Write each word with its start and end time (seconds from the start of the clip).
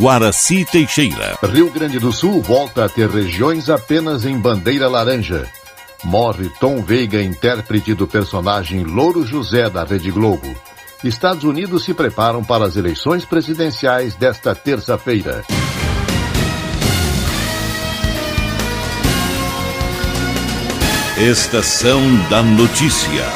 Guaraci 0.00 0.64
Teixeira. 0.64 1.36
Rio 1.42 1.70
Grande 1.70 1.98
do 1.98 2.10
Sul 2.10 2.40
volta 2.40 2.86
a 2.86 2.88
ter 2.88 3.06
regiões 3.10 3.68
apenas 3.68 4.24
em 4.24 4.38
bandeira 4.38 4.88
laranja. 4.88 5.46
Morre 6.02 6.50
Tom 6.58 6.80
Veiga, 6.80 7.22
intérprete 7.22 7.92
do 7.92 8.06
personagem 8.06 8.82
Louro 8.82 9.26
José 9.26 9.68
da 9.68 9.84
Rede 9.84 10.10
Globo. 10.10 10.56
Estados 11.04 11.44
Unidos 11.44 11.84
se 11.84 11.92
preparam 11.92 12.42
para 12.42 12.64
as 12.64 12.76
eleições 12.76 13.26
presidenciais 13.26 14.14
desta 14.14 14.54
terça-feira. 14.54 15.44
Estação 21.18 22.00
da 22.30 22.42
Notícia. 22.42 23.26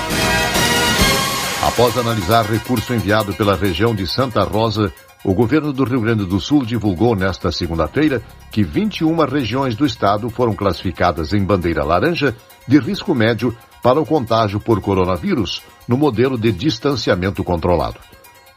Após 1.63 1.99
analisar 1.99 2.47
recurso 2.47 2.95
enviado 2.95 3.35
pela 3.35 3.55
região 3.55 3.95
de 3.95 4.07
Santa 4.07 4.43
Rosa, 4.45 4.91
o 5.25 5.33
governo 5.33 5.73
do 5.73 5.85
Rio 5.85 6.03
Grande 6.03 6.27
do 6.27 6.39
Sul 6.39 6.67
divulgou 6.67 7.17
nesta 7.17 7.51
segunda-feira 7.51 8.23
que 8.51 8.63
21 8.63 9.17
regiões 9.25 9.75
do 9.75 9.87
estado 9.87 10.29
foram 10.29 10.55
classificadas 10.55 11.33
em 11.33 11.43
bandeira 11.43 11.83
laranja 11.83 12.37
de 12.69 12.79
risco 12.79 13.15
médio 13.15 13.57
para 13.83 13.99
o 13.99 14.05
contágio 14.05 14.61
por 14.61 14.83
coronavírus 14.83 15.63
no 15.89 15.97
modelo 15.97 16.37
de 16.37 16.53
distanciamento 16.53 17.43
controlado. 17.43 17.99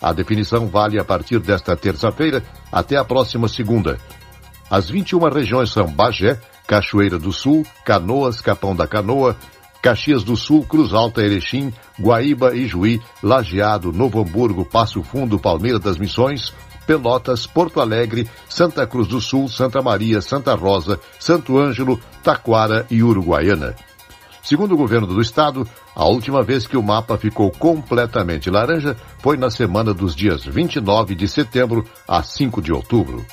A 0.01 0.11
definição 0.11 0.67
vale 0.67 0.99
a 0.99 1.05
partir 1.05 1.39
desta 1.39 1.75
terça-feira 1.75 2.43
até 2.69 2.97
a 2.97 3.05
próxima 3.05 3.47
segunda. 3.47 3.97
As 4.69 4.89
21 4.89 5.19
regiões 5.29 5.71
são 5.71 5.87
Bagé, 5.87 6.39
Cachoeira 6.67 7.17
do 7.17 7.31
Sul, 7.31 7.65
Canoas, 7.85 8.41
Capão 8.41 8.75
da 8.75 8.85
Canoa, 8.85 9.37
Caxias 9.81 10.23
do 10.23 10.35
Sul, 10.35 10.65
Cruz 10.65 10.93
Alta, 10.93 11.21
Erechim, 11.21 11.71
Guaíba, 11.99 12.55
Ijuí, 12.55 13.01
Lajeado, 13.21 13.91
Novo 13.91 14.21
Hamburgo, 14.21 14.65
Passo 14.65 15.01
Fundo, 15.03 15.39
Palmeira 15.39 15.79
das 15.79 15.97
Missões, 15.97 16.53
Pelotas, 16.85 17.45
Porto 17.45 17.81
Alegre, 17.81 18.27
Santa 18.47 18.87
Cruz 18.87 19.07
do 19.07 19.19
Sul, 19.19 19.47
Santa 19.49 19.81
Maria, 19.81 20.21
Santa 20.21 20.55
Rosa, 20.55 20.99
Santo 21.19 21.57
Ângelo, 21.57 21.99
Taquara 22.23 22.85
e 22.89 23.03
Uruguaiana. 23.03 23.75
Segundo 24.41 24.75
o 24.75 24.77
governo 24.77 25.07
do 25.07 25.19
estado, 25.19 25.67
a 25.93 26.05
última 26.05 26.41
vez 26.41 26.65
que 26.65 26.77
o 26.77 26.81
mapa 26.81 27.17
ficou 27.17 27.51
completamente 27.51 28.49
laranja 28.49 28.95
foi 29.19 29.35
na 29.35 29.51
semana 29.51 29.93
dos 29.93 30.15
dias 30.15 30.45
29 30.45 31.15
de 31.15 31.27
setembro 31.27 31.85
a 32.07 32.23
5 32.23 32.61
de 32.61 32.71
outubro. 32.71 33.25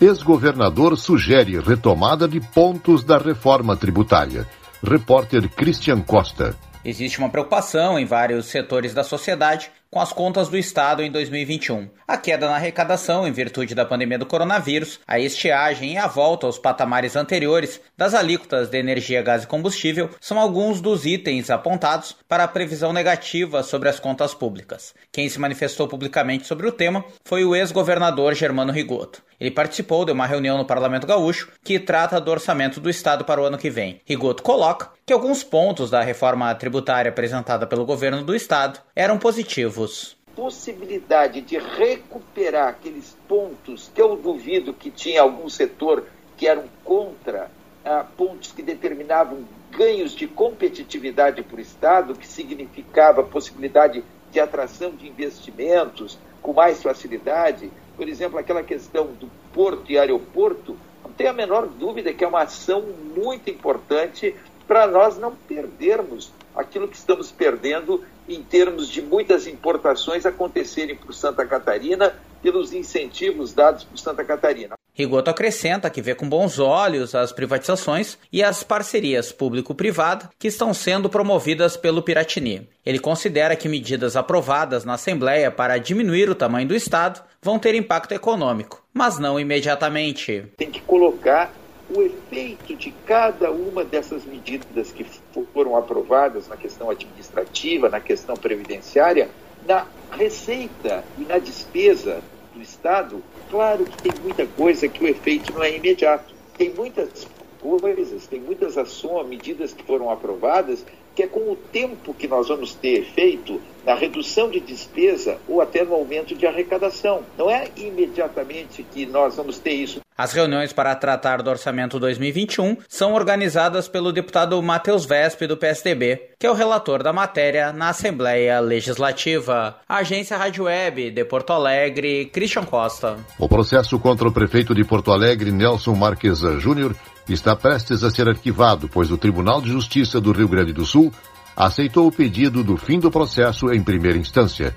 Ex-governador 0.00 0.96
sugere 0.96 1.58
retomada 1.58 2.28
de 2.28 2.40
pontos 2.40 3.02
da 3.02 3.18
reforma 3.18 3.74
tributária. 3.74 4.46
Repórter 4.86 5.48
Christian 5.48 6.02
Costa. 6.02 6.54
Existe 6.84 7.18
uma 7.18 7.30
preocupação 7.30 7.98
em 7.98 8.04
vários 8.04 8.44
setores 8.46 8.92
da 8.92 9.02
sociedade 9.02 9.70
com 9.90 9.98
as 10.00 10.12
contas 10.12 10.48
do 10.48 10.58
Estado 10.58 11.02
em 11.02 11.10
2021. 11.10 11.88
A 12.06 12.18
queda 12.18 12.48
na 12.48 12.56
arrecadação 12.56 13.26
em 13.26 13.32
virtude 13.32 13.74
da 13.74 13.86
pandemia 13.86 14.18
do 14.18 14.26
coronavírus, 14.26 15.00
a 15.06 15.18
estiagem 15.18 15.92
e 15.92 15.96
a 15.96 16.06
volta 16.06 16.46
aos 16.46 16.58
patamares 16.58 17.16
anteriores 17.16 17.80
das 17.96 18.12
alíquotas 18.12 18.68
de 18.68 18.76
energia, 18.76 19.22
gás 19.22 19.44
e 19.44 19.46
combustível 19.46 20.10
são 20.20 20.38
alguns 20.38 20.80
dos 20.82 21.06
itens 21.06 21.48
apontados 21.48 22.14
para 22.28 22.44
a 22.44 22.48
previsão 22.48 22.92
negativa 22.92 23.62
sobre 23.62 23.88
as 23.88 23.98
contas 23.98 24.34
públicas. 24.34 24.94
Quem 25.10 25.28
se 25.28 25.38
manifestou 25.38 25.88
publicamente 25.88 26.46
sobre 26.46 26.66
o 26.66 26.72
tema 26.72 27.04
foi 27.24 27.44
o 27.44 27.54
ex-governador 27.54 28.34
Germano 28.34 28.72
Rigoto. 28.72 29.22
Ele 29.40 29.50
participou 29.50 30.04
de 30.04 30.12
uma 30.12 30.26
reunião 30.26 30.58
no 30.58 30.64
Parlamento 30.64 31.06
Gaúcho 31.06 31.50
que 31.62 31.78
trata 31.78 32.20
do 32.20 32.30
orçamento 32.30 32.80
do 32.80 32.90
Estado 32.90 33.24
para 33.24 33.40
o 33.40 33.44
ano 33.44 33.58
que 33.58 33.70
vem. 33.70 34.00
Rigoto 34.04 34.42
coloca 34.42 34.90
que 35.04 35.12
alguns 35.12 35.42
pontos 35.42 35.90
da 35.90 36.02
reforma 36.02 36.54
tributária 36.54 37.10
apresentada 37.10 37.66
pelo 37.66 37.84
governo 37.84 38.22
do 38.22 38.34
Estado 38.34 38.80
eram 38.94 39.18
positivos 39.18 40.16
possibilidade 40.34 41.40
de 41.40 41.56
recuperar 41.58 42.68
aqueles 42.68 43.16
pontos 43.28 43.90
que 43.94 44.02
eu 44.02 44.16
duvido 44.16 44.74
que 44.74 44.90
tinha 44.90 45.22
algum 45.22 45.48
setor 45.48 46.04
que 46.36 46.46
eram 46.46 46.64
contra 46.82 47.50
ah, 47.84 48.04
pontos 48.16 48.52
que 48.52 48.62
determinavam 48.62 49.44
ganhos 49.70 50.12
de 50.12 50.26
competitividade 50.26 51.42
para 51.42 51.56
o 51.56 51.60
Estado, 51.60 52.14
que 52.14 52.26
significava 52.26 53.22
possibilidade 53.22 54.04
de 54.30 54.40
atração 54.40 54.90
de 54.90 55.08
investimentos 55.08 56.18
com 56.42 56.52
mais 56.52 56.82
facilidade. 56.82 57.70
Por 57.96 58.08
exemplo, 58.08 58.38
aquela 58.38 58.62
questão 58.62 59.06
do 59.06 59.30
porto 59.52 59.90
e 59.90 59.98
aeroporto, 59.98 60.76
não 61.02 61.12
tem 61.12 61.28
a 61.28 61.32
menor 61.32 61.66
dúvida 61.66 62.12
que 62.12 62.24
é 62.24 62.28
uma 62.28 62.42
ação 62.42 62.82
muito 63.14 63.48
importante 63.50 64.34
para 64.66 64.86
nós 64.86 65.18
não 65.18 65.34
perdermos 65.34 66.32
aquilo 66.54 66.88
que 66.88 66.96
estamos 66.96 67.30
perdendo 67.30 68.04
em 68.28 68.42
termos 68.42 68.88
de 68.88 69.02
muitas 69.02 69.46
importações 69.46 70.24
acontecerem 70.24 70.96
por 70.96 71.12
Santa 71.12 71.44
Catarina 71.46 72.14
pelos 72.42 72.72
incentivos 72.72 73.52
dados 73.52 73.84
por 73.84 73.98
Santa 73.98 74.24
Catarina. 74.24 74.74
Rigoto 74.94 75.28
acrescenta 75.28 75.90
que 75.90 76.00
vê 76.00 76.14
com 76.14 76.28
bons 76.28 76.60
olhos 76.60 77.16
as 77.16 77.32
privatizações 77.32 78.16
e 78.32 78.44
as 78.44 78.62
parcerias 78.62 79.32
público-privada 79.32 80.30
que 80.38 80.46
estão 80.46 80.72
sendo 80.72 81.10
promovidas 81.10 81.76
pelo 81.76 82.00
Piratini. 82.00 82.68
Ele 82.86 83.00
considera 83.00 83.56
que 83.56 83.68
medidas 83.68 84.14
aprovadas 84.14 84.84
na 84.84 84.94
Assembleia 84.94 85.50
para 85.50 85.78
diminuir 85.78 86.30
o 86.30 86.34
tamanho 86.34 86.68
do 86.68 86.76
Estado 86.76 87.20
vão 87.42 87.58
ter 87.58 87.74
impacto 87.74 88.12
econômico, 88.12 88.84
mas 88.94 89.18
não 89.18 89.38
imediatamente. 89.38 90.44
Tem 90.56 90.70
que 90.70 90.80
colocar 90.80 91.52
o 91.90 92.00
efeito 92.00 92.76
de 92.76 92.92
cada 93.04 93.50
uma 93.50 93.84
dessas 93.84 94.24
medidas 94.24 94.92
que 94.92 95.04
foram 95.52 95.76
aprovadas 95.76 96.46
na 96.46 96.56
questão 96.56 96.88
administrativa, 96.88 97.88
na 97.88 98.00
questão 98.00 98.36
previdenciária, 98.36 99.28
na 99.66 99.86
receita 100.12 101.04
e 101.18 101.24
na 101.24 101.38
despesa 101.38 102.22
do 102.54 102.62
Estado, 102.62 103.22
claro 103.54 103.84
que 103.84 104.02
tem 104.02 104.12
muita 104.20 104.44
coisa 104.48 104.88
que 104.88 105.04
o 105.04 105.06
efeito 105.06 105.52
não 105.52 105.62
é 105.62 105.76
imediato. 105.76 106.34
Tem 106.58 106.70
muitas 106.70 107.24
coisas, 107.60 108.26
tem 108.26 108.40
muitas 108.40 108.76
ações, 108.76 109.28
medidas 109.28 109.72
que 109.72 109.84
foram 109.84 110.10
aprovadas, 110.10 110.84
que 111.14 111.22
é 111.22 111.28
com 111.28 111.52
o 111.52 111.54
tempo 111.54 112.12
que 112.12 112.26
nós 112.26 112.48
vamos 112.48 112.74
ter 112.74 112.98
efeito 112.98 113.60
na 113.86 113.94
redução 113.94 114.50
de 114.50 114.58
despesa 114.58 115.38
ou 115.46 115.60
até 115.60 115.84
no 115.84 115.94
aumento 115.94 116.34
de 116.34 116.48
arrecadação. 116.48 117.22
Não 117.38 117.48
é 117.48 117.68
imediatamente 117.76 118.82
que 118.82 119.06
nós 119.06 119.36
vamos 119.36 119.60
ter 119.60 119.74
isso. 119.74 120.03
As 120.16 120.32
reuniões 120.32 120.72
para 120.72 120.94
tratar 120.94 121.42
do 121.42 121.50
orçamento 121.50 121.98
2021 121.98 122.76
são 122.88 123.14
organizadas 123.14 123.88
pelo 123.88 124.12
deputado 124.12 124.62
Matheus 124.62 125.04
Vespe, 125.04 125.48
do 125.48 125.56
PSDB, 125.56 126.30
que 126.38 126.46
é 126.46 126.50
o 126.50 126.54
relator 126.54 127.02
da 127.02 127.12
matéria 127.12 127.72
na 127.72 127.88
Assembleia 127.88 128.60
Legislativa. 128.60 129.76
Agência 129.88 130.36
Rádio 130.36 130.64
Web 130.66 131.10
de 131.10 131.24
Porto 131.24 131.52
Alegre, 131.52 132.26
Christian 132.26 132.64
Costa. 132.64 133.16
O 133.36 133.48
processo 133.48 133.98
contra 133.98 134.28
o 134.28 134.32
prefeito 134.32 134.72
de 134.72 134.84
Porto 134.84 135.10
Alegre, 135.10 135.50
Nelson 135.50 135.94
Marquesa 135.96 136.60
Júnior, 136.60 136.94
está 137.28 137.56
prestes 137.56 138.04
a 138.04 138.10
ser 138.10 138.28
arquivado, 138.28 138.88
pois 138.88 139.10
o 139.10 139.18
Tribunal 139.18 139.60
de 139.60 139.70
Justiça 139.70 140.20
do 140.20 140.30
Rio 140.30 140.46
Grande 140.46 140.72
do 140.72 140.86
Sul 140.86 141.12
aceitou 141.56 142.06
o 142.06 142.12
pedido 142.12 142.62
do 142.62 142.76
fim 142.76 143.00
do 143.00 143.10
processo 143.10 143.72
em 143.72 143.82
primeira 143.82 144.16
instância. 144.16 144.72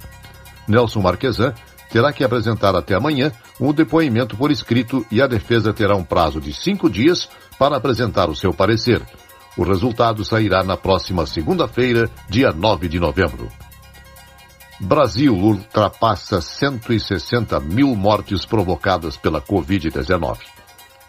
Nelson 0.68 1.02
Marquesan 1.02 1.54
terá 1.90 2.12
que 2.12 2.24
apresentar 2.24 2.76
até 2.76 2.96
amanhã 2.96 3.32
um 3.60 3.74
depoimento 3.74 4.36
por 4.36 4.52
escrito 4.52 5.06
e 5.12 5.22
a 5.22 5.28
defesa 5.28 5.74
terá 5.74 5.96
um 5.96 6.04
prazo 6.04 6.40
de 6.40 6.54
cinco 6.54 6.90
dias 6.90 7.30
para 7.58 7.78
apresentar 7.78 8.30
o 8.30 8.36
seu 8.36 8.54
parecer. 8.54 9.02
O 9.58 9.64
resultado 9.64 10.24
sairá 10.24 10.64
na 10.64 10.78
próxima 10.78 11.26
segunda-feira, 11.26 12.10
dia 12.30 12.52
9 12.52 12.88
de 12.88 13.00
novembro. 13.00 13.50
Brasil 14.80 15.34
ultrapassa 15.34 16.40
160 16.40 17.60
mil 17.60 17.96
mortes 17.96 18.46
provocadas 18.46 19.18
pela 19.18 19.42
Covid-19. 19.42 20.57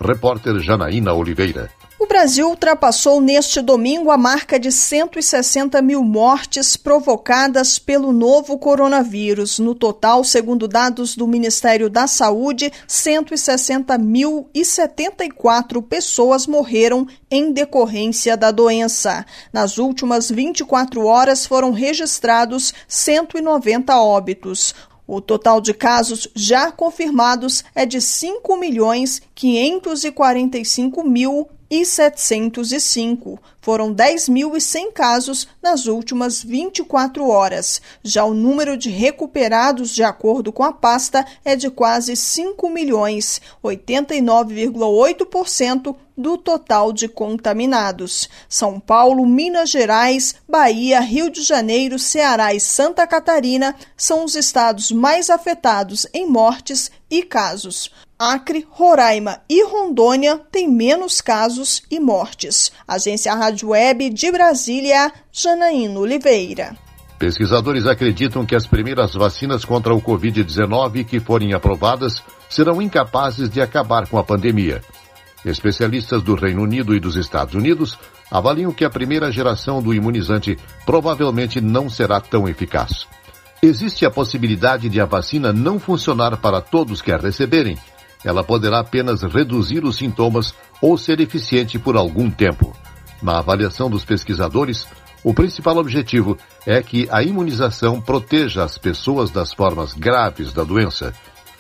Repórter 0.00 0.60
Janaína 0.60 1.12
Oliveira. 1.12 1.68
O 1.98 2.06
Brasil 2.06 2.48
ultrapassou 2.48 3.20
neste 3.20 3.60
domingo 3.60 4.12
a 4.12 4.16
marca 4.16 4.56
de 4.56 4.70
160 4.70 5.82
mil 5.82 6.04
mortes 6.04 6.76
provocadas 6.76 7.76
pelo 7.76 8.12
novo 8.12 8.56
coronavírus. 8.56 9.58
No 9.58 9.74
total, 9.74 10.22
segundo 10.22 10.68
dados 10.68 11.16
do 11.16 11.26
Ministério 11.26 11.90
da 11.90 12.06
Saúde, 12.06 12.72
160.074 12.86 15.82
pessoas 15.82 16.46
morreram 16.46 17.04
em 17.28 17.52
decorrência 17.52 18.36
da 18.36 18.52
doença. 18.52 19.26
Nas 19.52 19.76
últimas 19.76 20.30
24 20.30 21.04
horas 21.04 21.46
foram 21.46 21.72
registrados 21.72 22.72
190 22.86 24.00
óbitos. 24.00 24.72
O 25.10 25.22
total 25.22 25.58
de 25.58 25.72
casos 25.72 26.28
já 26.36 26.70
confirmados 26.70 27.64
é 27.74 27.86
de 27.86 27.98
5 27.98 28.54
milhões 28.58 29.22
545 29.34 31.02
mil 31.02 31.48
e 31.70 31.82
705. 31.86 33.40
Foram 33.68 33.94
10.100 33.94 34.92
casos 34.94 35.46
nas 35.62 35.84
últimas 35.84 36.42
24 36.42 37.28
horas. 37.28 37.82
Já 38.02 38.24
o 38.24 38.32
número 38.32 38.78
de 38.78 38.88
recuperados, 38.88 39.94
de 39.94 40.02
acordo 40.02 40.50
com 40.50 40.64
a 40.64 40.72
pasta, 40.72 41.22
é 41.44 41.54
de 41.54 41.68
quase 41.68 42.16
5 42.16 42.70
milhões, 42.70 43.42
89,8% 43.62 45.94
do 46.16 46.38
total 46.38 46.94
de 46.94 47.08
contaminados. 47.08 48.30
São 48.48 48.80
Paulo, 48.80 49.26
Minas 49.26 49.68
Gerais, 49.68 50.36
Bahia, 50.48 51.00
Rio 51.00 51.28
de 51.28 51.42
Janeiro, 51.42 51.98
Ceará 51.98 52.54
e 52.54 52.60
Santa 52.60 53.06
Catarina 53.06 53.74
são 53.98 54.24
os 54.24 54.34
estados 54.34 54.90
mais 54.90 55.28
afetados 55.28 56.06
em 56.14 56.26
mortes 56.26 56.90
e 57.10 57.22
casos. 57.22 57.90
Acre, 58.18 58.66
Roraima 58.68 59.40
e 59.48 59.62
Rondônia 59.62 60.38
têm 60.50 60.68
menos 60.68 61.20
casos 61.20 61.84
e 61.88 62.00
mortes. 62.00 62.72
Agência 62.86 63.32
Rádio 63.32 63.57
Web 63.64 64.10
de 64.10 64.30
Brasília, 64.30 65.12
Janaína 65.32 65.98
Oliveira. 65.98 66.76
Pesquisadores 67.18 67.86
acreditam 67.86 68.46
que 68.46 68.54
as 68.54 68.66
primeiras 68.66 69.14
vacinas 69.14 69.64
contra 69.64 69.92
o 69.92 70.00
Covid-19 70.00 71.04
que 71.04 71.18
forem 71.18 71.52
aprovadas 71.52 72.22
serão 72.48 72.80
incapazes 72.80 73.50
de 73.50 73.60
acabar 73.60 74.06
com 74.06 74.18
a 74.18 74.24
pandemia. 74.24 74.80
Especialistas 75.44 76.22
do 76.22 76.34
Reino 76.34 76.62
Unido 76.62 76.94
e 76.94 77.00
dos 77.00 77.16
Estados 77.16 77.54
Unidos 77.54 77.98
avaliam 78.30 78.72
que 78.72 78.84
a 78.84 78.90
primeira 78.90 79.32
geração 79.32 79.82
do 79.82 79.92
imunizante 79.92 80.56
provavelmente 80.86 81.60
não 81.60 81.90
será 81.90 82.20
tão 82.20 82.48
eficaz. 82.48 83.06
Existe 83.60 84.06
a 84.06 84.10
possibilidade 84.10 84.88
de 84.88 85.00
a 85.00 85.04
vacina 85.04 85.52
não 85.52 85.80
funcionar 85.80 86.36
para 86.36 86.60
todos 86.60 87.02
que 87.02 87.10
a 87.10 87.16
receberem. 87.16 87.76
Ela 88.24 88.44
poderá 88.44 88.80
apenas 88.80 89.22
reduzir 89.22 89.84
os 89.84 89.96
sintomas 89.96 90.54
ou 90.80 90.96
ser 90.96 91.20
eficiente 91.20 91.78
por 91.78 91.96
algum 91.96 92.30
tempo. 92.30 92.76
Na 93.22 93.38
avaliação 93.38 93.90
dos 93.90 94.04
pesquisadores, 94.04 94.86
o 95.24 95.34
principal 95.34 95.76
objetivo 95.76 96.38
é 96.64 96.82
que 96.82 97.08
a 97.10 97.22
imunização 97.22 98.00
proteja 98.00 98.64
as 98.64 98.78
pessoas 98.78 99.30
das 99.30 99.52
formas 99.52 99.92
graves 99.92 100.52
da 100.52 100.62
doença. 100.62 101.12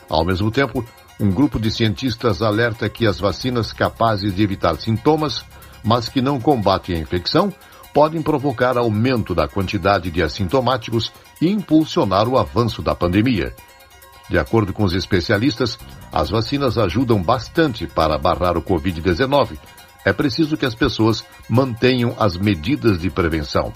Ao 0.08 0.24
mesmo 0.24 0.50
tempo, 0.50 0.84
um 1.20 1.30
grupo 1.30 1.58
de 1.58 1.70
cientistas 1.70 2.42
alerta 2.42 2.88
que 2.88 3.06
as 3.06 3.18
vacinas 3.18 3.72
capazes 3.72 4.34
de 4.34 4.42
evitar 4.42 4.76
sintomas, 4.76 5.44
mas 5.82 6.08
que 6.08 6.22
não 6.22 6.40
combatem 6.40 6.96
a 6.96 6.98
infecção, 7.00 7.52
podem 7.92 8.22
provocar 8.22 8.78
aumento 8.78 9.34
da 9.34 9.48
quantidade 9.48 10.10
de 10.10 10.22
assintomáticos 10.22 11.12
e 11.40 11.48
impulsionar 11.48 12.28
o 12.28 12.38
avanço 12.38 12.80
da 12.80 12.94
pandemia. 12.94 13.52
De 14.30 14.38
acordo 14.38 14.72
com 14.72 14.84
os 14.84 14.92
especialistas, 14.92 15.78
as 16.12 16.30
vacinas 16.30 16.78
ajudam 16.78 17.20
bastante 17.20 17.86
para 17.86 18.18
barrar 18.18 18.56
o 18.56 18.62
Covid-19. 18.62 19.58
É 20.08 20.12
preciso 20.14 20.56
que 20.56 20.64
as 20.64 20.74
pessoas 20.74 21.22
mantenham 21.46 22.16
as 22.18 22.34
medidas 22.34 22.98
de 22.98 23.10
prevenção. 23.10 23.74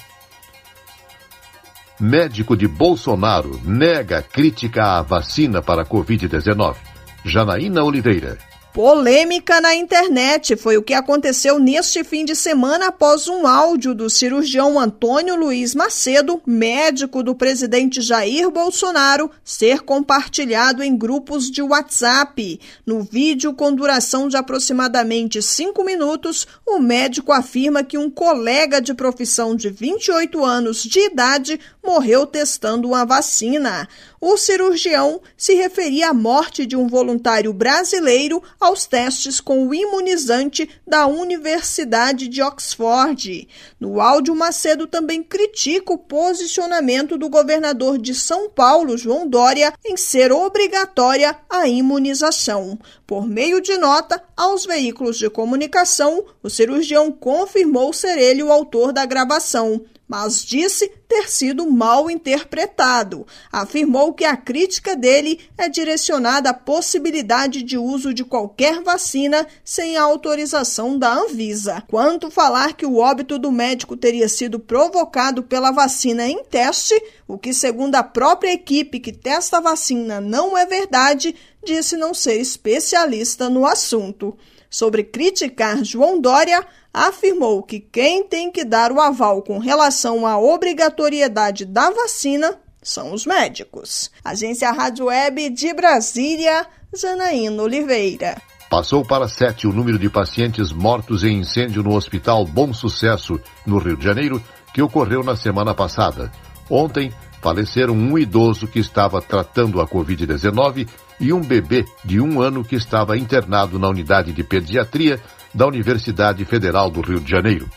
Médico 2.01 2.57
de 2.57 2.67
Bolsonaro 2.67 3.61
nega 3.63 4.23
crítica 4.23 4.97
à 4.97 5.03
vacina 5.03 5.61
para 5.61 5.83
a 5.83 5.85
Covid-19. 5.85 6.77
Janaína 7.23 7.85
Oliveira. 7.85 8.39
Polêmica 8.73 9.61
na 9.61 9.75
internet 9.75 10.57
foi 10.57 10.79
o 10.79 10.83
que 10.83 10.95
aconteceu 10.95 11.59
neste 11.59 12.03
fim 12.03 12.25
de 12.25 12.35
semana 12.35 12.87
após 12.87 13.29
um 13.29 13.47
áudio 13.47 13.95
do 13.95 14.09
cirurgião 14.09 14.81
Antônio 14.81 15.37
Luiz 15.37 15.75
Macedo, 15.75 16.41
médico 16.47 17.23
do 17.23 17.35
presidente 17.35 18.01
Jair 18.01 18.51
Bolsonaro, 18.51 19.31
ser 19.45 19.83
compartilhado 19.83 20.83
em 20.83 20.97
grupos 20.97 21.51
de 21.51 21.61
WhatsApp. 21.61 22.59
No 22.87 23.03
vídeo, 23.03 23.53
com 23.53 23.75
duração 23.75 24.27
de 24.27 24.39
aproximadamente 24.39 25.43
cinco 25.43 25.85
minutos, 25.85 26.47
o 26.67 26.79
médico 26.79 27.31
afirma 27.31 27.85
que 27.85 27.99
um 27.99 28.09
colega 28.09 28.81
de 28.81 28.95
profissão 28.95 29.55
de 29.55 29.69
28 29.69 30.43
anos 30.43 30.83
de 30.83 30.99
idade 30.99 31.61
morreu 31.85 32.25
testando 32.27 32.89
uma 32.89 33.05
vacina. 33.05 33.87
O 34.25 34.37
cirurgião 34.37 35.21
se 35.37 35.53
referia 35.55 36.11
à 36.11 36.15
morte 36.15 36.65
de 36.65 36.77
um 36.77 36.87
voluntário 36.87 37.53
brasileiro 37.53 38.41
aos 38.61 38.87
testes 38.87 39.41
com 39.41 39.67
o 39.67 39.75
imunizante 39.75 40.71
da 40.87 41.09
Universidade 41.09 42.29
de 42.29 42.41
Oxford. 42.41 43.49
No 43.81 44.01
áudio, 44.01 44.33
Macedo 44.37 44.87
também 44.87 45.25
critica 45.25 45.93
o 45.93 45.99
posicionamento 45.99 47.19
do 47.19 47.29
governador 47.29 47.99
de 47.99 48.15
São 48.15 48.49
Paulo, 48.49 48.97
João 48.97 49.27
Dória, 49.27 49.75
em 49.85 49.97
ser 49.97 50.31
obrigatória 50.31 51.37
a 51.51 51.67
imunização. 51.67 52.79
Por 53.05 53.27
meio 53.27 53.61
de 53.61 53.77
nota 53.77 54.23
aos 54.37 54.65
veículos 54.65 55.19
de 55.19 55.29
comunicação, 55.29 56.25
o 56.41 56.49
cirurgião 56.49 57.11
confirmou 57.11 57.93
ser 57.93 58.17
ele 58.19 58.45
o 58.45 58.53
autor 58.53 58.93
da 58.93 59.05
gravação 59.05 59.85
mas 60.13 60.45
disse 60.45 60.93
ter 61.09 61.31
sido 61.31 61.71
mal 61.71 62.11
interpretado. 62.11 63.27
Afirmou 63.51 64.13
que 64.13 64.27
a 64.27 64.37
crítica 64.37 64.95
dele 64.95 65.41
é 65.57 65.71
direcionada 65.71 66.51
à 66.51 66.55
possibilidade 66.55 67.63
de 67.63 67.79
uso 67.79 68.13
de 68.13 68.23
qualquer 68.23 68.83
vacina 68.83 69.47
sem 69.65 69.97
a 69.97 70.03
autorização 70.03 70.99
da 70.99 71.15
Anvisa. 71.15 71.83
Quanto 71.89 72.31
falar 72.31 72.75
que 72.75 72.85
o 72.85 72.99
óbito 72.99 73.39
do 73.39 73.51
médico 73.51 73.97
teria 73.97 74.29
sido 74.29 74.59
provocado 74.59 75.43
pela 75.43 75.71
vacina 75.71 76.29
em 76.29 76.45
teste, 76.45 76.95
o 77.27 77.39
que, 77.39 77.55
segundo 77.55 77.95
a 77.95 78.03
própria 78.03 78.53
equipe 78.53 79.01
que 79.01 79.13
testa 79.15 79.57
a 79.57 79.61
vacina, 79.63 80.21
não 80.21 80.59
é 80.59 80.67
verdade, 80.67 81.35
disse 81.65 81.97
não 81.97 82.13
ser 82.13 82.41
especialista 82.41 83.49
no 83.49 83.67
assunto. 83.67 84.37
Sobre 84.69 85.05
criticar 85.05 85.85
João 85.85 86.21
Dória, 86.21 86.67
afirmou 86.93 87.63
que 87.63 87.79
quem 87.79 88.25
tem 88.25 88.51
que 88.51 88.65
dar 88.65 88.91
o 88.91 89.01
aval 89.01 89.43
com 89.43 89.59
relação 89.59 90.27
à 90.27 90.39
obrigatoriedade 90.39 91.65
da 91.65 91.91
vacina 91.91 92.59
são 92.83 93.13
os 93.13 93.25
médicos. 93.25 94.11
Agência 94.25 94.71
Rádio 94.73 95.07
Web 95.07 95.51
de 95.51 95.73
Brasília, 95.73 96.67
Janaína 96.93 97.63
Oliveira. 97.63 98.37
Passou 98.69 99.05
para 99.05 99.29
sete 99.29 99.67
o 99.67 99.73
número 99.73 99.99
de 99.99 100.09
pacientes 100.09 100.73
mortos 100.73 101.23
em 101.23 101.41
incêndio 101.41 101.83
no 101.83 101.95
Hospital 101.95 102.45
Bom 102.47 102.73
Sucesso, 102.73 103.39
no 103.67 103.79
Rio 103.79 103.97
de 103.97 104.05
Janeiro, 104.05 104.43
que 104.73 104.81
ocorreu 104.81 105.23
na 105.23 105.37
semana 105.37 105.75
passada. 105.75 106.33
Ontem, 106.71 107.13
faleceram 107.43 107.93
um 107.93 108.17
idoso 108.17 108.69
que 108.69 108.79
estava 108.79 109.21
tratando 109.21 109.81
a 109.81 109.87
Covid-19 109.87 110.89
e 111.19 111.33
um 111.33 111.41
bebê 111.41 111.85
de 112.05 112.21
um 112.21 112.41
ano 112.41 112.65
que 112.65 112.77
estava 112.77 113.19
internado 113.19 113.81
na 113.81 113.89
unidade 113.89 114.33
de 114.33 114.45
pediatria 114.45 115.21
da 115.53 115.67
Universidade 115.67 116.45
Federal 116.45 116.89
do 116.89 117.01
Rio 117.01 117.21
de 117.21 117.29
Janeiro. 117.29 117.69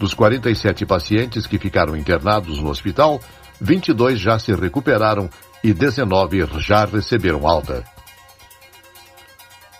Dos 0.00 0.14
47 0.14 0.86
pacientes 0.86 1.46
que 1.46 1.58
ficaram 1.58 1.94
internados 1.94 2.58
no 2.58 2.70
hospital, 2.70 3.20
22 3.60 4.18
já 4.18 4.38
se 4.38 4.52
recuperaram 4.54 5.28
e 5.62 5.72
19 5.72 6.46
já 6.58 6.86
receberam 6.86 7.46
alta. 7.46 7.84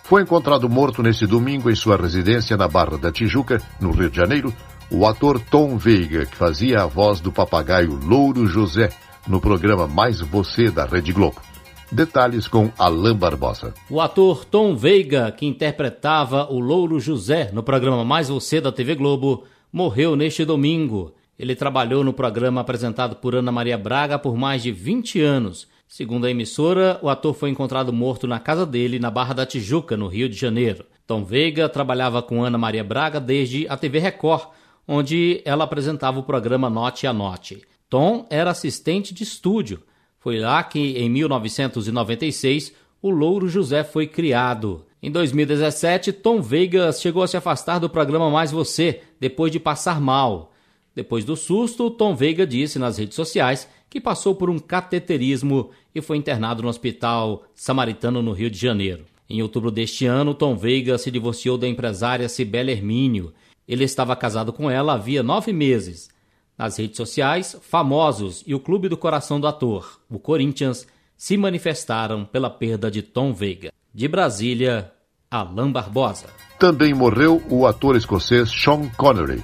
Foi 0.03 0.21
encontrado 0.21 0.69
morto 0.69 1.01
neste 1.01 1.25
domingo 1.25 1.69
em 1.69 1.75
sua 1.75 1.97
residência 1.97 2.55
na 2.55 2.67
Barra 2.67 2.95
da 2.95 3.11
Tijuca, 3.11 3.59
no 3.81 3.91
Rio 3.91 4.09
de 4.09 4.17
Janeiro, 4.17 4.53
o 4.91 5.05
ator 5.07 5.39
Tom 5.39 5.77
Veiga, 5.77 6.27
que 6.27 6.35
fazia 6.35 6.83
a 6.83 6.85
voz 6.85 7.19
do 7.19 7.31
papagaio 7.31 7.99
Louro 8.03 8.45
José 8.45 8.91
no 9.27 9.41
programa 9.41 9.87
Mais 9.87 10.21
Você 10.21 10.69
da 10.69 10.85
Rede 10.85 11.11
Globo. 11.11 11.41
Detalhes 11.91 12.47
com 12.47 12.71
Alain 12.77 13.15
Barbosa. 13.15 13.73
O 13.89 14.01
ator 14.01 14.45
Tom 14.45 14.75
Veiga, 14.75 15.31
que 15.31 15.45
interpretava 15.45 16.51
o 16.51 16.59
Louro 16.59 16.99
José 16.99 17.51
no 17.53 17.63
programa 17.63 18.03
Mais 18.03 18.29
Você 18.29 18.59
da 18.59 18.71
TV 18.71 18.95
Globo, 18.95 19.43
morreu 19.71 20.15
neste 20.15 20.43
domingo. 20.45 21.13
Ele 21.37 21.55
trabalhou 21.55 22.03
no 22.03 22.13
programa 22.13 22.61
apresentado 22.61 23.15
por 23.17 23.35
Ana 23.35 23.51
Maria 23.51 23.77
Braga 23.77 24.17
por 24.17 24.35
mais 24.35 24.63
de 24.63 24.71
20 24.71 25.21
anos. 25.21 25.67
Segundo 25.87 26.25
a 26.25 26.31
emissora, 26.31 26.99
o 27.01 27.09
ator 27.09 27.33
foi 27.33 27.49
encontrado 27.49 27.93
morto 27.93 28.25
na 28.25 28.39
casa 28.39 28.65
dele, 28.65 28.99
na 28.99 29.11
Barra 29.11 29.33
da 29.33 29.45
Tijuca, 29.45 29.95
no 29.95 30.07
Rio 30.07 30.27
de 30.27 30.35
Janeiro. 30.35 30.85
Tom 31.05 31.23
Veiga 31.23 31.69
trabalhava 31.69 32.21
com 32.21 32.43
Ana 32.43 32.57
Maria 32.57 32.83
Braga 32.83 33.19
desde 33.19 33.67
a 33.67 33.77
TV 33.77 33.99
Record, 33.99 34.49
onde 34.87 35.41
ela 35.45 35.63
apresentava 35.63 36.19
o 36.19 36.23
programa 36.23 36.69
Note 36.69 37.05
a 37.05 37.13
Note. 37.13 37.61
Tom 37.89 38.25
era 38.29 38.51
assistente 38.51 39.13
de 39.13 39.23
estúdio 39.23 39.83
foi 40.25 40.39
lá 40.39 40.63
que, 40.63 40.97
em 40.97 41.07
1996, 41.07 42.73
o 42.99 43.11
Louro 43.11 43.47
José 43.47 43.83
foi 43.83 44.07
criado. 44.07 44.83
Em 44.99 45.11
2017, 45.11 46.11
Tom 46.11 46.41
Vegas 46.41 46.99
chegou 46.99 47.21
a 47.21 47.27
se 47.27 47.37
afastar 47.37 47.77
do 47.77 47.87
programa 47.87 48.31
Mais 48.31 48.51
Você, 48.51 49.01
depois 49.19 49.51
de 49.51 49.59
passar 49.59 50.01
mal. 50.01 50.51
Depois 50.95 51.23
do 51.23 51.35
susto, 51.35 51.91
Tom 51.91 52.15
Veiga 52.15 52.47
disse 52.47 52.79
nas 52.79 52.97
redes 52.97 53.13
sociais 53.13 53.69
que 53.87 54.01
passou 54.01 54.33
por 54.33 54.49
um 54.49 54.57
cateterismo 54.57 55.69
e 55.93 56.01
foi 56.01 56.17
internado 56.17 56.63
no 56.63 56.69
Hospital 56.69 57.43
Samaritano, 57.53 58.23
no 58.23 58.31
Rio 58.31 58.49
de 58.49 58.57
Janeiro. 58.57 59.05
Em 59.29 59.43
outubro 59.43 59.69
deste 59.69 60.07
ano, 60.07 60.33
Tom 60.33 60.55
Veiga 60.55 60.97
se 60.97 61.11
divorciou 61.11 61.55
da 61.55 61.67
empresária 61.67 62.27
Cibele 62.27 62.71
Hermínio. 62.71 63.31
Ele 63.67 63.83
estava 63.83 64.15
casado 64.15 64.51
com 64.51 64.71
ela 64.71 64.93
havia 64.93 65.21
nove 65.21 65.53
meses. 65.53 66.09
Nas 66.57 66.77
redes 66.77 66.97
sociais, 66.97 67.55
famosos 67.61 68.43
e 68.47 68.55
o 68.55 68.59
clube 68.59 68.87
do 68.87 68.95
coração 68.95 69.39
do 69.39 69.47
ator, 69.47 69.99
o 70.09 70.17
Corinthians, 70.17 70.87
se 71.17 71.35
manifestaram 71.37 72.25
pela 72.25 72.49
perda 72.49 72.89
de 72.89 73.01
Tom 73.01 73.33
Veiga. 73.33 73.71
De 73.93 74.07
Brasília, 74.07 74.91
Alain 75.29 75.71
Barbosa. 75.71 76.27
Também 76.59 76.93
morreu 76.93 77.41
o 77.49 77.67
ator 77.67 77.95
escocês 77.95 78.49
Sean 78.49 78.89
Connery. 78.97 79.43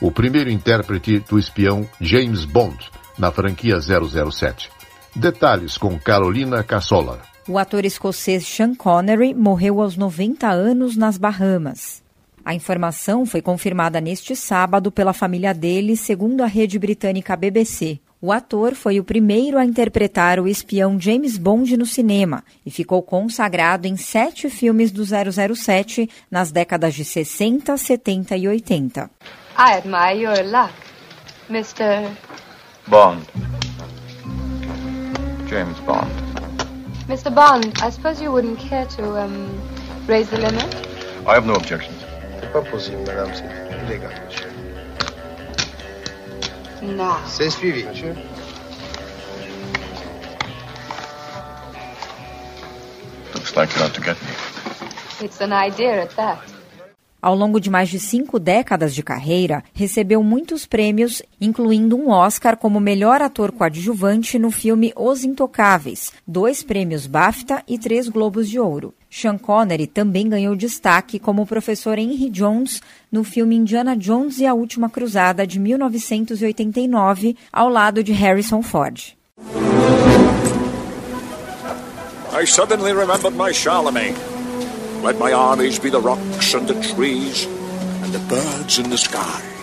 o 0.00 0.10
primeiro 0.10 0.50
intérprete 0.50 1.20
do 1.20 1.38
espião 1.38 1.88
James 2.00 2.44
Bond 2.44 2.90
na 3.18 3.30
franquia 3.30 3.76
007. 3.80 4.70
Detalhes 5.14 5.78
com 5.78 5.98
Carolina 5.98 6.62
Cassola. 6.62 7.20
O 7.48 7.58
ator 7.58 7.84
escocês 7.84 8.46
Sean 8.46 8.74
Connery 8.74 9.32
morreu 9.32 9.80
aos 9.80 9.96
90 9.96 10.48
anos 10.48 10.96
nas 10.96 11.16
Bahamas. 11.16 12.02
A 12.46 12.54
informação 12.54 13.26
foi 13.26 13.42
confirmada 13.42 14.00
neste 14.00 14.36
sábado 14.36 14.92
pela 14.92 15.12
família 15.12 15.52
dele, 15.52 15.96
segundo 15.96 16.44
a 16.44 16.46
rede 16.46 16.78
britânica 16.78 17.34
BBC. 17.34 17.98
O 18.22 18.30
ator 18.30 18.76
foi 18.76 19.00
o 19.00 19.04
primeiro 19.04 19.58
a 19.58 19.64
interpretar 19.64 20.38
o 20.38 20.46
espião 20.46 20.96
James 20.96 21.38
Bond 21.38 21.76
no 21.76 21.84
cinema 21.84 22.44
e 22.64 22.70
ficou 22.70 23.02
consagrado 23.02 23.88
em 23.88 23.96
sete 23.96 24.48
filmes 24.48 24.92
do 24.92 25.02
007 25.04 26.08
nas 26.30 26.52
décadas 26.52 26.94
de 26.94 27.04
60, 27.04 27.76
70 27.76 28.36
e 28.36 28.46
80. 28.46 29.10
I 29.58 29.72
admire 29.78 30.22
your 30.22 30.44
luck, 30.44 30.72
Mr. 31.50 32.08
Bond. 32.86 33.26
James 35.48 35.80
Bond. 35.80 36.12
Mr. 37.08 37.28
Bond, 37.28 37.72
I 37.82 37.90
suppose 37.90 38.22
you 38.22 38.30
wouldn't 38.30 38.60
care 38.60 38.86
to 38.86 39.02
um, 39.18 39.48
raise 40.06 40.30
the 40.30 40.38
limit? 40.38 40.72
I 41.26 41.34
have 41.34 41.44
no 41.44 41.54
objections. 41.54 41.95
Pas 42.52 42.62
possible, 42.62 43.02
madame, 43.06 43.30
illégal, 43.84 44.12
monsieur. 44.24 44.50
Non. 46.82 47.16
C'est 47.26 47.50
suivi. 47.50 47.84
Looks 53.34 53.56
like 53.56 53.74
you're 53.74 53.84
out 53.84 53.94
to 53.94 54.00
get 54.00 54.16
me. 54.22 55.26
It's 55.26 55.40
an 55.40 55.52
idea 55.52 56.02
at 56.02 56.14
that. 56.16 56.56
Ao 57.20 57.34
longo 57.34 57.58
de 57.58 57.70
mais 57.70 57.88
de 57.88 57.98
cinco 57.98 58.38
décadas 58.38 58.94
de 58.94 59.02
carreira, 59.02 59.64
recebeu 59.74 60.22
muitos 60.22 60.64
prêmios, 60.64 61.22
incluindo 61.40 61.96
um 61.96 62.10
Oscar 62.10 62.56
como 62.56 62.78
melhor 62.78 63.20
ator 63.20 63.50
coadjuvante 63.50 64.38
no 64.38 64.50
filme 64.50 64.92
Os 64.94 65.24
Intocáveis, 65.24 66.12
dois 66.26 66.62
prêmios 66.62 67.06
BAFTA 67.06 67.64
e 67.66 67.78
três 67.78 68.08
Globos 68.08 68.48
de 68.48 68.60
Ouro. 68.60 68.94
Sean 69.08 69.38
Connery 69.38 69.86
também 69.86 70.28
ganhou 70.28 70.54
destaque 70.54 71.18
como 71.18 71.42
o 71.42 71.46
professor 71.46 71.98
Henry 71.98 72.28
Jones 72.30 72.80
no 73.10 73.24
filme 73.24 73.56
Indiana 73.56 73.96
Jones 73.96 74.38
e 74.38 74.46
a 74.46 74.54
Última 74.54 74.90
Cruzada 74.90 75.46
de 75.46 75.58
1989, 75.58 77.36
ao 77.52 77.68
lado 77.68 78.02
de 78.02 78.12
Harrison 78.12 78.62
Ford. 78.62 79.16
I 82.32 82.44
suddenly 82.44 82.92
remembered 82.92 83.34
my 83.34 83.52
Charlemagne. 83.52 84.14
Let 85.02 85.18
my 85.18 85.32
armies 85.32 85.78
be 85.78 85.90
the 85.90 86.00
rocks 86.00 86.54
and 86.54 86.66
the 86.66 86.74
trees 86.94 87.46
and 88.04 88.12
the 88.12 88.18
birds 88.28 88.78
in 88.78 88.90
the 88.90 88.98
sky. 88.98 89.55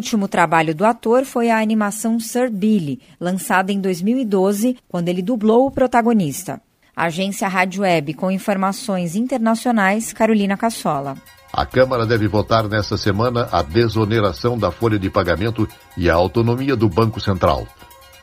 Último 0.00 0.26
trabalho 0.26 0.74
do 0.74 0.86
ator 0.86 1.26
foi 1.26 1.50
a 1.50 1.60
animação 1.60 2.18
Sir 2.18 2.50
Billy, 2.50 3.00
lançada 3.20 3.70
em 3.70 3.78
2012, 3.78 4.78
quando 4.88 5.10
ele 5.10 5.20
dublou 5.20 5.66
o 5.66 5.70
protagonista. 5.70 6.58
Agência 6.96 7.46
Rádio 7.46 7.82
Web 7.82 8.14
com 8.14 8.30
informações 8.30 9.14
internacionais, 9.14 10.10
Carolina 10.14 10.56
Cassola. 10.56 11.18
A 11.52 11.66
Câmara 11.66 12.06
deve 12.06 12.26
votar 12.26 12.66
nesta 12.66 12.96
semana 12.96 13.46
a 13.52 13.60
desoneração 13.60 14.56
da 14.56 14.70
folha 14.70 14.98
de 14.98 15.10
pagamento 15.10 15.68
e 15.98 16.08
a 16.08 16.14
autonomia 16.14 16.74
do 16.74 16.88
Banco 16.88 17.20
Central. 17.20 17.68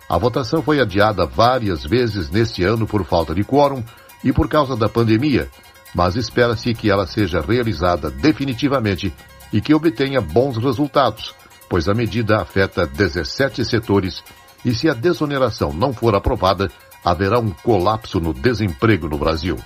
A 0.10 0.18
votação 0.18 0.64
foi 0.64 0.80
adiada 0.80 1.28
várias 1.28 1.84
vezes 1.84 2.32
neste 2.32 2.64
ano 2.64 2.88
por 2.88 3.06
falta 3.06 3.36
de 3.36 3.44
quórum 3.44 3.84
e 4.24 4.34
por 4.34 4.50
causa 4.50 4.76
da 4.76 4.90
pandemia, 4.90 5.48
mas 5.94 6.16
espera-se 6.16 6.74
que 6.74 6.90
ela 6.90 7.06
seja 7.06 7.40
realizada 7.40 8.10
definitivamente 8.10 9.14
e 9.54 9.62
que 9.62 9.74
obtenha 9.74 10.20
bons 10.20 10.58
resultados, 10.58 11.34
pois 11.70 11.88
a 11.88 11.94
medida 11.94 12.42
afeta 12.42 12.86
17 12.86 13.64
setores 13.66 14.24
e 14.66 14.74
se 14.74 14.90
a 14.90 14.94
desoneração 14.94 15.72
não 15.74 15.94
for 15.94 16.16
aprovada, 16.16 16.70
haverá 17.04 17.40
um 17.40 17.52
colapso 17.52 18.20
no 18.20 18.34
desemprego 18.34 19.08
no 19.08 19.18
Brasil. 19.18 19.58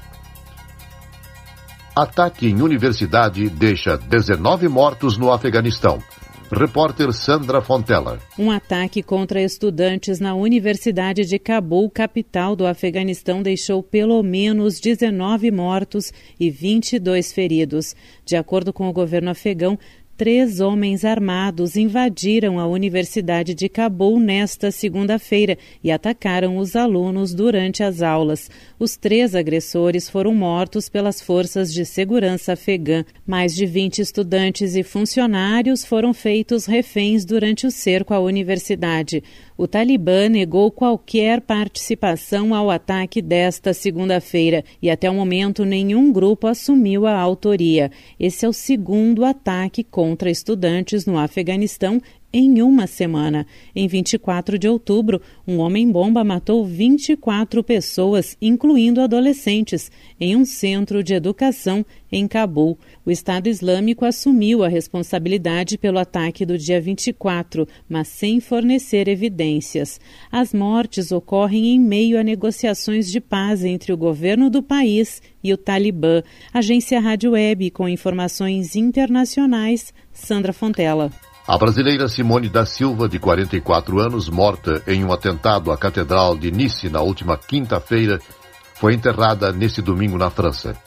Ataque 1.96 2.48
em 2.48 2.62
universidade 2.62 3.50
deixa 3.50 3.98
19 3.98 4.67
mortos 4.67 5.17
no 5.17 5.31
Afeganistão. 5.31 6.00
Repórter 6.51 7.13
Sandra 7.13 7.62
Fontela. 7.62 8.20
Um 8.38 8.51
ataque 8.51 9.01
contra 9.01 9.41
estudantes 9.41 10.20
na 10.20 10.36
Universidade 10.36 11.25
de 11.25 11.39
Cabul, 11.39 11.89
capital 11.89 12.58
do 12.58 12.67
Afeganistão, 12.67 13.41
deixou 13.41 13.81
pelo 13.81 14.22
menos 14.22 14.77
19 14.81 15.50
mortos 15.50 16.12
e 16.38 16.50
22 16.50 17.31
feridos. 17.31 17.96
De 18.25 18.36
acordo 18.36 18.74
com 18.74 18.89
o 18.89 18.93
governo 18.93 19.31
afegão, 19.31 19.79
três 20.22 20.60
homens 20.60 21.04
armados 21.04 21.75
invadiram 21.75 22.60
a 22.60 22.68
Universidade 22.68 23.56
de 23.56 23.68
Cabul 23.68 24.20
nesta 24.20 24.70
segunda-feira 24.70 25.58
e 25.84 25.90
atacaram 25.90 26.58
os 26.58 26.75
alunos 26.75 27.34
durante 27.34 27.82
as 27.82 28.04
aulas. 28.04 28.48
Os 28.78 28.96
três 28.96 29.34
agressores 29.34 30.08
foram 30.08 30.36
mortos 30.36 30.88
pelas 30.88 31.20
forças 31.20 31.74
de 31.74 31.84
segurança 31.88 32.54
afegã. 32.54 33.04
Mais 33.25 33.56
de 33.56 33.66
20 33.66 33.98
estudantes 33.98 34.75
e 34.75 34.84
funcionários 34.84 35.84
foram 35.84 36.13
feitos 36.13 36.68
reféns 36.68 37.25
durante 37.25 37.66
o 37.66 37.72
cerco 37.72 38.13
à 38.13 38.20
universidade. 38.20 39.24
O 39.62 39.68
Talibã 39.68 40.27
negou 40.27 40.72
qualquer 40.72 41.39
participação 41.39 42.56
ao 42.56 42.72
ataque 42.72 43.22
desta 43.22 43.75
segunda-feira 43.75 44.65
e 44.82 44.89
até 44.89 45.08
o 45.08 45.13
momento 45.13 45.63
nenhum 45.63 46.12
grupo 46.12 46.48
assumiu 46.48 47.06
a 47.06 47.13
autoria. 47.13 47.91
Esse 48.20 48.44
é 48.44 48.50
o 48.50 48.53
segundo 48.53 49.24
ataque 49.24 49.84
contra 49.84 50.32
estudantes 50.32 51.06
no 51.06 51.15
Afeganistão 51.15 52.01
em 52.34 52.62
uma 52.62 52.88
semana. 52.88 53.46
Em 53.76 53.88
24 53.88 54.58
de 54.58 54.68
outubro, 54.68 55.22
um 55.48 55.60
homem-bomba 55.60 56.24
matou 56.24 56.66
24 56.66 57.64
pessoas, 57.64 58.38
incluindo 58.42 59.02
adolescentes, 59.02 59.92
em 60.20 60.36
um 60.36 60.46
centro 60.46 61.04
de 61.04 61.14
educação 61.14 61.86
em 62.12 62.28
Cabul. 62.28 62.78
O 63.06 63.12
Estado 63.12 63.48
Islâmico 63.48 64.06
assumiu 64.06 64.64
a 64.64 64.68
responsabilidade 64.68 65.78
pelo 65.78 65.98
ataque 65.98 66.46
do 66.46 66.58
dia 66.58 66.80
24, 66.80 67.68
mas 67.88 68.08
sem 68.08 68.40
fornecer 68.40 69.08
evidências. 69.08 70.00
As 70.32 70.54
mortes 70.54 71.12
ocorrem 71.12 71.76
em 71.76 71.80
meio 71.80 72.20
a 72.20 72.24
negociações 72.24 73.12
de 73.12 73.20
paz 73.20 73.64
entre 73.64 73.94
o 73.94 73.98
governo 73.98 74.50
do 74.50 74.62
país 74.62 75.22
e 75.44 75.54
o 75.54 75.58
Talibã. 75.58 76.22
Agência 76.54 77.00
Rádio 77.00 77.32
Web 77.32 77.72
com 77.72 77.88
informações 77.88 78.76
internacionais, 78.76 79.94
Sandra 80.12 80.54
Fontela. 80.54 81.12
A 81.51 81.58
brasileira 81.58 82.08
Simone 82.08 82.48
da 82.48 82.65
Silva, 82.65 83.10
de 83.10 83.20
44 83.20 84.00
anos, 84.00 84.29
morta 84.29 84.81
em 84.88 85.03
um 85.03 85.12
atentado 85.12 85.70
à 85.70 85.77
Catedral 85.77 86.38
de 86.38 86.50
Nice 86.50 86.88
na 86.88 87.01
última 87.01 87.38
quinta-feira, 87.38 88.22
foi 88.75 88.93
enterrada 88.93 89.51
nesse 89.51 89.81
domingo 89.81 90.17
na 90.17 90.29
França. 90.29 90.77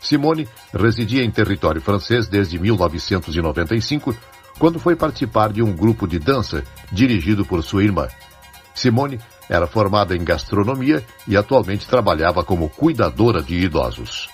Simone 0.00 0.48
residia 0.72 1.22
em 1.22 1.30
território 1.30 1.78
francês 1.78 2.26
desde 2.26 2.58
1995, 2.58 4.16
quando 4.58 4.80
foi 4.80 4.96
participar 4.96 5.52
de 5.52 5.62
um 5.62 5.74
grupo 5.76 6.08
de 6.08 6.18
dança 6.18 6.64
dirigido 6.90 7.44
por 7.44 7.62
sua 7.62 7.84
irmã. 7.84 8.08
Simone 8.74 9.20
era 9.46 9.66
formada 9.66 10.16
em 10.16 10.24
gastronomia 10.24 11.04
e 11.28 11.36
atualmente 11.36 11.86
trabalhava 11.86 12.42
como 12.42 12.70
cuidadora 12.70 13.42
de 13.42 13.56
idosos. 13.56 14.33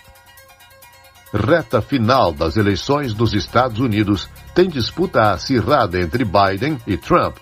Reta 1.33 1.81
final 1.81 2.33
das 2.33 2.57
eleições 2.57 3.15
dos 3.15 3.35
Estados 3.35 3.79
Unidos 3.79 4.29
tem 4.53 4.69
disputa 4.69 5.31
acirrada 5.31 6.01
entre 6.01 6.25
Biden 6.25 6.77
e 6.89 6.97
Trump. 6.97 7.37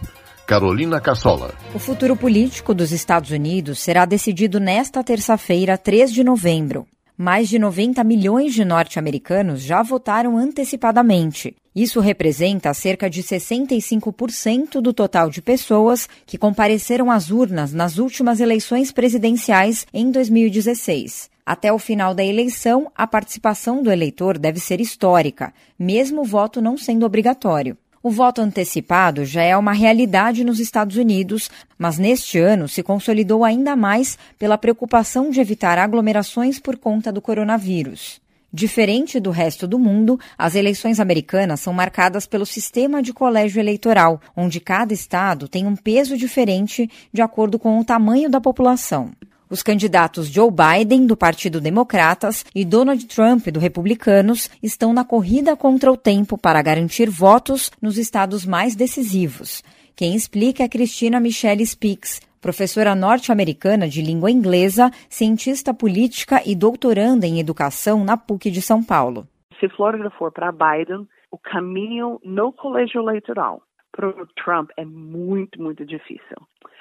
Carolina 0.46 1.00
Cassola. 1.00 1.54
O 1.74 1.78
futuro 1.78 2.14
político 2.14 2.74
dos 2.74 2.92
Estados 2.92 3.30
Unidos 3.30 3.78
será 3.78 4.04
decidido 4.04 4.60
nesta 4.60 5.02
terça-feira, 5.02 5.78
3 5.78 6.12
de 6.12 6.22
novembro. 6.22 6.86
Mais 7.16 7.48
de 7.48 7.58
90 7.58 8.04
milhões 8.04 8.52
de 8.52 8.64
norte-americanos 8.64 9.62
já 9.62 9.82
votaram 9.82 10.36
antecipadamente. 10.36 11.56
Isso 11.74 11.98
representa 11.98 12.74
cerca 12.74 13.08
de 13.08 13.22
65% 13.22 14.82
do 14.82 14.92
total 14.92 15.30
de 15.30 15.40
pessoas 15.40 16.08
que 16.26 16.36
compareceram 16.36 17.10
às 17.10 17.30
urnas 17.30 17.72
nas 17.72 17.96
últimas 17.96 18.38
eleições 18.38 18.92
presidenciais 18.92 19.86
em 19.94 20.10
2016. 20.10 21.30
Até 21.48 21.72
o 21.72 21.78
final 21.78 22.14
da 22.14 22.22
eleição, 22.22 22.92
a 22.94 23.06
participação 23.06 23.82
do 23.82 23.90
eleitor 23.90 24.36
deve 24.36 24.60
ser 24.60 24.82
histórica, 24.82 25.50
mesmo 25.78 26.20
o 26.20 26.24
voto 26.24 26.60
não 26.60 26.76
sendo 26.76 27.06
obrigatório. 27.06 27.74
O 28.02 28.10
voto 28.10 28.42
antecipado 28.42 29.24
já 29.24 29.42
é 29.42 29.56
uma 29.56 29.72
realidade 29.72 30.44
nos 30.44 30.60
Estados 30.60 30.98
Unidos, 30.98 31.50
mas 31.78 31.96
neste 31.96 32.38
ano 32.38 32.68
se 32.68 32.82
consolidou 32.82 33.44
ainda 33.44 33.74
mais 33.74 34.18
pela 34.38 34.58
preocupação 34.58 35.30
de 35.30 35.40
evitar 35.40 35.78
aglomerações 35.78 36.58
por 36.58 36.76
conta 36.76 37.10
do 37.10 37.22
coronavírus. 37.22 38.20
Diferente 38.52 39.18
do 39.18 39.30
resto 39.30 39.66
do 39.66 39.78
mundo, 39.78 40.20
as 40.36 40.54
eleições 40.54 41.00
americanas 41.00 41.60
são 41.60 41.72
marcadas 41.72 42.26
pelo 42.26 42.44
sistema 42.44 43.02
de 43.02 43.14
colégio 43.14 43.58
eleitoral, 43.58 44.20
onde 44.36 44.60
cada 44.60 44.92
estado 44.92 45.48
tem 45.48 45.66
um 45.66 45.74
peso 45.74 46.14
diferente 46.14 46.90
de 47.10 47.22
acordo 47.22 47.58
com 47.58 47.80
o 47.80 47.84
tamanho 47.86 48.28
da 48.28 48.38
população. 48.38 49.12
Os 49.50 49.62
candidatos 49.62 50.28
Joe 50.28 50.50
Biden, 50.50 51.06
do 51.06 51.16
Partido 51.16 51.58
Democratas, 51.58 52.44
e 52.54 52.66
Donald 52.66 53.06
Trump, 53.06 53.46
do 53.48 53.58
Republicanos, 53.58 54.50
estão 54.62 54.92
na 54.92 55.04
corrida 55.04 55.56
contra 55.56 55.90
o 55.90 55.96
tempo 55.96 56.36
para 56.36 56.60
garantir 56.60 57.08
votos 57.08 57.70
nos 57.80 57.96
estados 57.96 58.44
mais 58.44 58.76
decisivos. 58.76 59.62
Quem 59.96 60.14
explica 60.14 60.62
é 60.62 60.68
Cristina 60.68 61.18
Michelle 61.18 61.64
Speaks, 61.64 62.20
professora 62.42 62.94
norte-americana 62.94 63.88
de 63.88 64.02
língua 64.02 64.30
inglesa, 64.30 64.90
cientista 65.08 65.72
política 65.72 66.42
e 66.44 66.54
doutoranda 66.54 67.26
em 67.26 67.40
educação 67.40 68.04
na 68.04 68.16
PUC 68.18 68.50
de 68.50 68.60
São 68.60 68.84
Paulo. 68.84 69.26
Se 69.58 69.68
Flórida 69.70 70.10
for 70.10 70.30
para 70.30 70.52
Biden, 70.52 71.08
o 71.30 71.38
caminho 71.38 72.20
no 72.22 72.52
colégio 72.52 73.00
eleitoral 73.00 73.62
para 73.92 74.08
o 74.08 74.26
Trump 74.44 74.70
é 74.76 74.84
muito, 74.84 75.60
muito 75.60 75.84
difícil. 75.84 76.36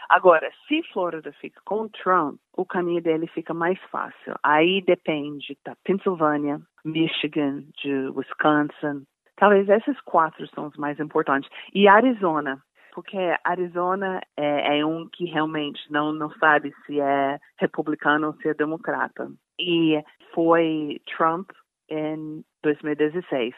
Agora, 0.10 0.50
se 0.68 0.82
Flórida 0.94 1.32
fica 1.34 1.60
com 1.66 1.90
Trump, 1.90 2.40
o 2.56 2.66
caminho 2.66 3.02
dele 3.02 3.28
fica 3.28 3.54
mais 3.54 3.80
fácil. 3.92 4.36
Aí 4.42 4.82
depende 4.82 5.58
da 5.66 5.76
Pensilvânia, 5.84 6.62
Michigan, 6.86 7.64
de 7.82 8.10
Wisconsin. 8.10 9.06
Talvez 9.36 9.68
esses 9.70 10.00
quatro 10.02 10.48
são 10.48 10.68
os 10.68 10.78
mais 10.78 11.00
importantes. 11.00 11.50
E 11.74 11.88
Arizona, 11.88 12.62
porque 12.94 13.18
Arizona 13.44 14.22
é, 14.36 14.80
é, 14.80 14.86
um 14.86 15.08
que 15.12 15.26
realmente 15.26 15.80
não, 15.92 16.14
não 16.14 16.32
sabe 16.40 16.74
se 16.86 17.00
é 17.00 17.38
republicano 17.60 18.28
ou 18.28 18.34
se 18.36 18.48
é 18.48 18.54
democrata. 18.54 19.30
E 19.60 20.02
foi 20.34 21.02
Trump 21.16 21.50
em 21.90 22.44
2016 22.64 23.54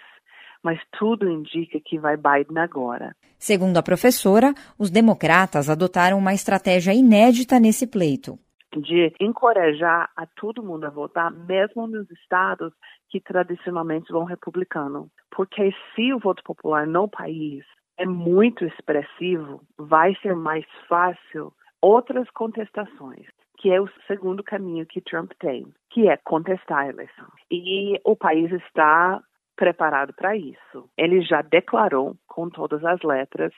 mas 0.63 0.79
tudo 0.97 1.29
indica 1.29 1.79
que 1.79 1.97
vai 1.97 2.17
Biden 2.17 2.57
agora. 2.57 3.15
Segundo 3.39 3.77
a 3.77 3.81
professora, 3.81 4.53
os 4.77 4.91
democratas 4.91 5.69
adotaram 5.69 6.17
uma 6.17 6.33
estratégia 6.33 6.93
inédita 6.93 7.57
nesse 7.57 7.87
pleito. 7.87 8.37
De 8.75 9.13
encorajar 9.17 10.09
a 10.15 10.27
todo 10.27 10.61
mundo 10.61 10.85
a 10.85 10.89
votar, 10.89 11.31
mesmo 11.31 11.87
nos 11.87 12.11
estados 12.11 12.73
que 13.09 13.21
tradicionalmente 13.21 14.11
vão 14.11 14.25
republicano. 14.25 15.09
Porque 15.31 15.73
se 15.95 16.13
o 16.13 16.19
voto 16.19 16.43
popular 16.43 16.85
no 16.85 17.07
país 17.07 17.63
é 17.97 18.05
muito 18.05 18.65
expressivo, 18.65 19.61
vai 19.77 20.13
ser 20.21 20.35
mais 20.35 20.65
fácil 20.89 21.53
outras 21.81 22.29
contestações, 22.31 23.25
que 23.57 23.71
é 23.71 23.79
o 23.79 23.89
segundo 24.05 24.43
caminho 24.43 24.85
que 24.85 25.01
Trump 25.01 25.31
tem, 25.39 25.65
que 25.89 26.09
é 26.09 26.17
contestar 26.17 26.79
a 26.79 26.89
eleição. 26.89 27.27
E 27.49 27.99
o 28.03 28.17
país 28.17 28.51
está 28.51 29.21
preparado 29.59 30.13
para 30.13 30.37
isso. 30.37 30.89
Ele 30.97 31.21
já 31.21 31.41
declarou 31.41 32.15
com 32.25 32.49
todas 32.49 32.83
as 32.85 33.01
letras 33.03 33.51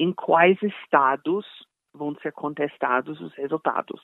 em 0.00 0.12
quais 0.12 0.58
estados 0.60 1.46
vão 1.94 2.12
ser 2.20 2.32
contestados 2.32 3.20
os 3.20 3.32
resultados. 3.34 4.00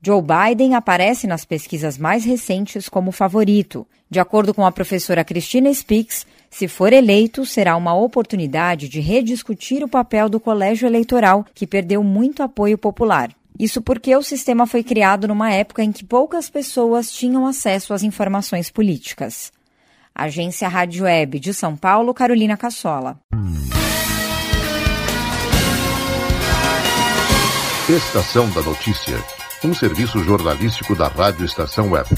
Joe 0.00 0.22
Biden 0.22 0.76
aparece 0.76 1.26
nas 1.26 1.44
pesquisas 1.44 1.98
mais 1.98 2.24
recentes 2.24 2.88
como 2.88 3.10
favorito. 3.10 3.84
De 4.08 4.20
acordo 4.20 4.54
com 4.54 4.64
a 4.64 4.70
professora 4.70 5.24
Christina 5.24 5.74
Speaks, 5.74 6.24
se 6.48 6.68
for 6.68 6.92
eleito, 6.92 7.44
será 7.44 7.76
uma 7.76 7.92
oportunidade 7.92 8.88
de 8.88 9.00
rediscutir 9.00 9.82
o 9.82 9.88
papel 9.88 10.28
do 10.28 10.38
colégio 10.38 10.86
eleitoral, 10.86 11.44
que 11.52 11.66
perdeu 11.66 12.04
muito 12.04 12.44
apoio 12.44 12.78
popular. 12.78 13.30
Isso 13.58 13.82
porque 13.82 14.14
o 14.14 14.22
sistema 14.22 14.64
foi 14.64 14.84
criado 14.84 15.26
numa 15.26 15.52
época 15.52 15.82
em 15.82 15.90
que 15.90 16.04
poucas 16.04 16.48
pessoas 16.48 17.10
tinham 17.12 17.44
acesso 17.44 17.92
às 17.92 18.04
informações 18.04 18.70
políticas. 18.70 19.52
Agência 20.18 20.68
Rádio 20.68 21.04
Web 21.04 21.38
de 21.38 21.54
São 21.54 21.76
Paulo, 21.76 22.12
Carolina 22.12 22.56
Cassola. 22.56 23.18
Estação 27.88 28.50
da 28.50 28.60
Notícia 28.60 29.16
um 29.64 29.74
serviço 29.74 30.22
jornalístico 30.22 30.94
da 30.94 31.08
Rádio 31.08 31.44
Estação 31.44 31.90
Web. 31.90 32.08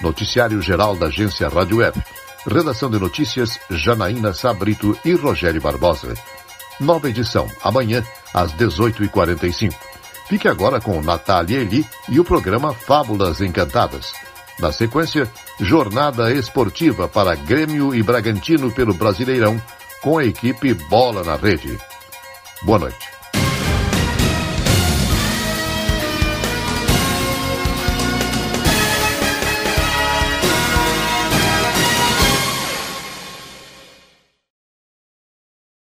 Noticiário 0.00 0.60
geral 0.60 0.94
da 0.94 1.06
agência 1.06 1.48
Rádio 1.48 1.78
Web. 1.78 1.98
Redação 2.46 2.90
de 2.90 2.98
notícias 2.98 3.58
Janaína 3.70 4.34
Sabrito 4.34 4.98
e 5.04 5.14
Rogério 5.14 5.60
Barbosa. 5.60 6.12
Nova 6.78 7.08
edição, 7.08 7.46
amanhã, 7.62 8.04
às 8.34 8.52
18h45. 8.54 9.74
Fique 10.28 10.48
agora 10.48 10.80
com 10.80 11.00
Natália 11.00 11.60
Eli 11.60 11.86
e 12.08 12.18
o 12.18 12.24
programa 12.24 12.74
Fábulas 12.74 13.40
Encantadas. 13.40 14.12
Na 14.58 14.70
sequência, 14.70 15.30
jornada 15.62 16.32
esportiva 16.32 17.08
para 17.08 17.34
Grêmio 17.34 17.94
e 17.94 18.02
Bragantino 18.02 18.70
pelo 18.72 18.94
Brasileirão, 18.94 19.60
com 20.02 20.18
a 20.18 20.24
equipe 20.24 20.74
Bola 20.74 21.22
na 21.22 21.36
Rede. 21.36 21.78
Boa 22.64 22.80
noite. 22.80 23.11